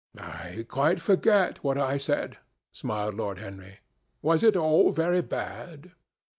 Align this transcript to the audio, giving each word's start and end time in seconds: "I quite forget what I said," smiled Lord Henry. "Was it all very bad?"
"I 0.17 0.65
quite 0.67 0.99
forget 0.99 1.63
what 1.63 1.77
I 1.77 1.97
said," 1.99 2.39
smiled 2.71 3.13
Lord 3.13 3.37
Henry. 3.37 3.81
"Was 4.23 4.41
it 4.43 4.57
all 4.57 4.91
very 4.91 5.21
bad?" 5.21 5.91